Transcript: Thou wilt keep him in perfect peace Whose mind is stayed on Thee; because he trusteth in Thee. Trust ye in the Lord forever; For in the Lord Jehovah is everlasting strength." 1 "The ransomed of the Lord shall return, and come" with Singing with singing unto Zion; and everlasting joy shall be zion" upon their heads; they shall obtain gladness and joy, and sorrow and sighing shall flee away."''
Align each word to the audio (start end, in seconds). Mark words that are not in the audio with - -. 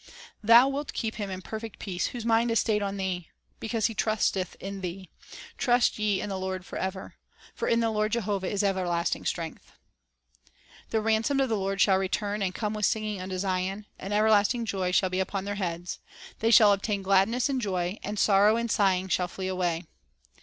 Thou 0.43 0.67
wilt 0.67 0.93
keep 0.93 1.17
him 1.17 1.29
in 1.29 1.43
perfect 1.43 1.77
peace 1.77 2.07
Whose 2.07 2.25
mind 2.25 2.49
is 2.49 2.57
stayed 2.59 2.81
on 2.81 2.97
Thee; 2.97 3.29
because 3.59 3.85
he 3.85 3.93
trusteth 3.93 4.55
in 4.59 4.81
Thee. 4.81 5.11
Trust 5.59 5.99
ye 5.99 6.19
in 6.21 6.27
the 6.27 6.39
Lord 6.39 6.65
forever; 6.65 7.17
For 7.53 7.67
in 7.67 7.81
the 7.81 7.91
Lord 7.91 8.11
Jehovah 8.13 8.49
is 8.49 8.63
everlasting 8.63 9.25
strength." 9.25 9.67
1 9.67 9.75
"The 10.89 11.01
ransomed 11.01 11.41
of 11.41 11.49
the 11.49 11.55
Lord 11.55 11.79
shall 11.81 11.99
return, 11.99 12.41
and 12.41 12.55
come" 12.55 12.73
with 12.73 12.87
Singing 12.87 13.17
with 13.17 13.21
singing 13.21 13.21
unto 13.21 13.37
Zion; 13.37 13.85
and 13.99 14.11
everlasting 14.11 14.65
joy 14.65 14.91
shall 14.91 15.11
be 15.11 15.17
zion" 15.17 15.21
upon 15.21 15.45
their 15.45 15.53
heads; 15.53 15.99
they 16.39 16.49
shall 16.49 16.73
obtain 16.73 17.03
gladness 17.03 17.47
and 17.47 17.61
joy, 17.61 17.99
and 18.01 18.17
sorrow 18.17 18.55
and 18.57 18.71
sighing 18.71 19.07
shall 19.07 19.27
flee 19.27 19.47
away."'' 19.49 19.85